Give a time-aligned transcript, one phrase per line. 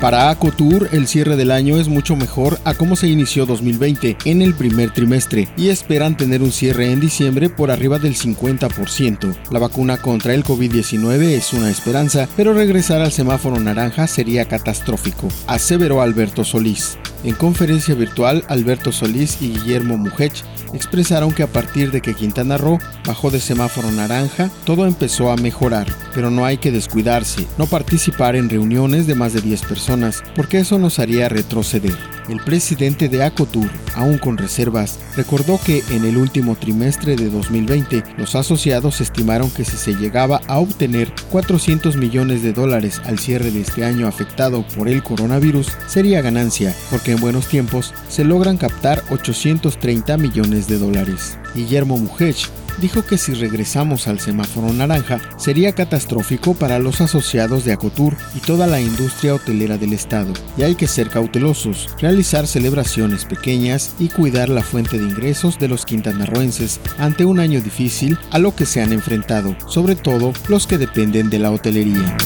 [0.00, 4.42] Para Acotur, el cierre del año es mucho mejor a cómo se inició 2020 en
[4.42, 9.34] el primer trimestre y esperan tener un cierre en diciembre por arriba del 50%.
[9.50, 15.28] La vacuna contra el COVID-19 es una esperanza, pero regresar al semáforo naranja sería catastrófico,
[15.46, 16.98] aseveró Alberto Solís.
[17.24, 20.44] En conferencia virtual, Alberto Solís y Guillermo Mujech
[20.74, 25.36] expresaron que a partir de que Quintana Roo bajó de semáforo naranja, todo empezó a
[25.36, 25.86] mejorar,
[26.16, 30.58] pero no hay que descuidarse, no participar en reuniones de más de 10 personas, porque
[30.58, 31.94] eso nos haría retroceder.
[32.30, 38.02] El presidente de Acotur, aún con reservas, recordó que en el último trimestre de 2020
[38.16, 43.50] los asociados estimaron que si se llegaba a obtener 400 millones de dólares al cierre
[43.50, 48.56] de este año afectado por el coronavirus, sería ganancia, porque en buenos tiempos se logran
[48.56, 51.38] captar 830 millones de dólares.
[51.54, 52.48] Guillermo Mujech
[52.78, 58.40] dijo que si regresamos al semáforo naranja sería catastrófico para los asociados de Acotur y
[58.40, 64.08] toda la industria hotelera del estado, y hay que ser cautelosos, realizar celebraciones pequeñas y
[64.08, 68.66] cuidar la fuente de ingresos de los quintanarroenses ante un año difícil a lo que
[68.66, 72.16] se han enfrentado, sobre todo los que dependen de la hotelería.